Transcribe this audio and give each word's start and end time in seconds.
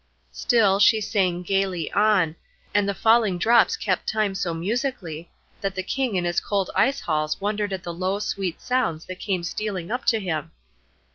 Still 0.31 0.79
she 0.79 0.99
sang 0.99 1.43
gayly 1.43 1.91
on, 1.91 2.35
and 2.73 2.89
the 2.89 2.95
falling 2.95 3.37
drops 3.37 3.77
kept 3.77 4.09
time 4.09 4.33
so 4.33 4.51
musically, 4.51 5.29
that 5.61 5.75
the 5.75 5.83
King 5.83 6.15
in 6.15 6.23
his 6.25 6.39
cold 6.41 6.71
ice 6.75 7.01
halls 7.01 7.39
wondered 7.39 7.71
at 7.71 7.83
the 7.83 7.93
low, 7.93 8.17
sweet 8.17 8.59
sounds 8.59 9.05
that 9.05 9.19
came 9.19 9.43
stealing 9.43 9.91
up 9.91 10.05
to 10.05 10.19
him. 10.19 10.53